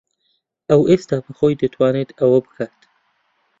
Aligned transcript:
ئەو 0.69 0.81
ئێستا 0.89 1.17
بەخۆی 1.25 1.59
دەتوانێت 1.61 2.09
ئەوە 2.19 2.39
بکات. 2.45 2.79